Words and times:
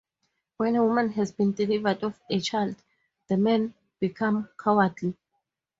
When 0.57 0.75
a 0.75 0.83
woman 0.83 1.11
has 1.11 1.31
been 1.31 1.53
delivered 1.53 2.03
of 2.03 2.19
a 2.27 2.39
child, 2.39 2.75
the 3.27 3.37
men 3.37 3.75
become 3.99 4.49
cowardly. 4.59 5.15